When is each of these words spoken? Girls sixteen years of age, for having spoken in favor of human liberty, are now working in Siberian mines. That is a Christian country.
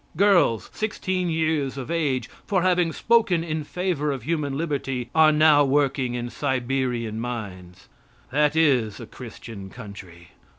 Girls 0.17 0.71
sixteen 0.73 1.29
years 1.29 1.77
of 1.77 1.91
age, 1.91 2.27
for 2.47 2.63
having 2.63 2.91
spoken 2.91 3.43
in 3.43 3.63
favor 3.63 4.11
of 4.11 4.23
human 4.23 4.57
liberty, 4.57 5.11
are 5.13 5.31
now 5.31 5.63
working 5.63 6.15
in 6.15 6.31
Siberian 6.31 7.19
mines. 7.19 7.87
That 8.31 8.55
is 8.55 8.99
a 8.99 9.05
Christian 9.05 9.69
country. 9.69 10.29